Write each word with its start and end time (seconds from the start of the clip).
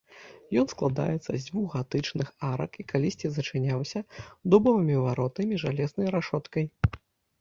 Ён 0.61 0.67
складаецца 0.73 1.25
з 1.33 1.41
дзвюх 1.45 1.75
гатычных 1.79 2.27
арак, 2.51 2.71
і 2.83 2.87
калісьці 2.93 3.27
зачыняўся 3.35 3.99
дубовымі 4.55 4.95
варотамі 5.05 5.53
і 5.59 5.63
жалезнай 5.69 6.07
рашоткай. 6.21 6.65